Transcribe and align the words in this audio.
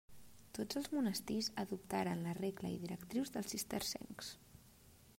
Tots 0.57 0.79
els 0.79 0.87
monestirs 0.97 1.51
adoptaren 1.65 2.25
la 2.29 2.35
regla 2.39 2.75
i 2.79 2.83
directrius 2.87 3.35
dels 3.37 3.55
cistercencs. 3.57 4.35